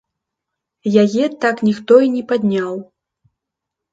Яе 1.03 1.25
так 1.43 1.61
ніхто 1.67 1.95
і 2.07 2.11
не 2.15 2.23
падняў. 2.31 2.73